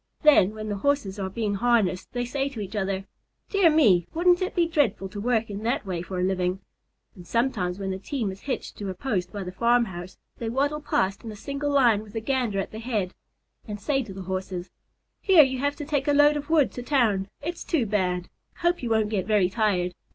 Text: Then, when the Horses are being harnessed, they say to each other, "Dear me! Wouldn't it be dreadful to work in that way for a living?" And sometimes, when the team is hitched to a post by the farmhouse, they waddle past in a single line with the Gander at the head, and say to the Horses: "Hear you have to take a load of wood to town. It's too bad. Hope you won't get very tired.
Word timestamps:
Then, 0.23 0.55
when 0.55 0.67
the 0.67 0.77
Horses 0.77 1.19
are 1.19 1.29
being 1.29 1.53
harnessed, 1.53 2.11
they 2.11 2.25
say 2.25 2.49
to 2.49 2.59
each 2.59 2.75
other, 2.75 3.05
"Dear 3.51 3.69
me! 3.69 4.07
Wouldn't 4.15 4.41
it 4.41 4.55
be 4.55 4.65
dreadful 4.67 5.07
to 5.09 5.21
work 5.21 5.47
in 5.47 5.61
that 5.61 5.85
way 5.85 6.01
for 6.01 6.19
a 6.19 6.23
living?" 6.23 6.59
And 7.15 7.27
sometimes, 7.27 7.77
when 7.77 7.91
the 7.91 7.99
team 7.99 8.31
is 8.31 8.41
hitched 8.41 8.77
to 8.79 8.89
a 8.89 8.95
post 8.95 9.31
by 9.31 9.43
the 9.43 9.51
farmhouse, 9.51 10.17
they 10.39 10.49
waddle 10.49 10.81
past 10.81 11.23
in 11.23 11.31
a 11.31 11.35
single 11.35 11.69
line 11.69 12.01
with 12.01 12.13
the 12.13 12.19
Gander 12.19 12.57
at 12.59 12.71
the 12.71 12.79
head, 12.79 13.13
and 13.67 13.79
say 13.79 14.01
to 14.01 14.11
the 14.11 14.23
Horses: 14.23 14.71
"Hear 15.21 15.43
you 15.43 15.59
have 15.59 15.75
to 15.75 15.85
take 15.85 16.07
a 16.07 16.13
load 16.13 16.35
of 16.35 16.49
wood 16.49 16.71
to 16.71 16.81
town. 16.81 17.27
It's 17.43 17.63
too 17.63 17.85
bad. 17.85 18.27
Hope 18.61 18.81
you 18.81 18.89
won't 18.89 19.09
get 19.11 19.27
very 19.27 19.49
tired. 19.51 19.93